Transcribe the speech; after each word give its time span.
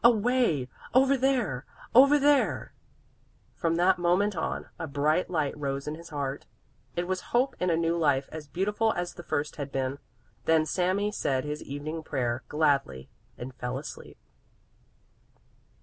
away! 0.03 0.67
Over 0.95 1.15
there! 1.15 1.63
over 1.93 2.17
there!" 2.17 2.73
From 3.53 3.75
that 3.75 3.99
moment 3.99 4.35
on 4.35 4.67
a 4.79 4.87
bright 4.87 5.29
light 5.29 5.55
rose 5.55 5.87
in 5.87 5.93
his 5.93 6.09
heart. 6.09 6.47
It 6.95 7.05
was 7.07 7.21
hope 7.37 7.55
in 7.59 7.69
a 7.69 7.75
new 7.77 7.95
life 7.95 8.27
as 8.31 8.47
beautiful 8.47 8.93
as 8.93 9.13
the 9.13 9.21
first 9.21 9.57
had 9.57 9.71
been. 9.71 9.99
Then 10.45 10.65
Sami 10.65 11.11
said 11.11 11.43
his 11.43 11.61
evening 11.61 12.01
prayer 12.01 12.41
gladly 12.49 13.09
and 13.37 13.53
fell 13.53 13.77
asleep. 13.77 14.17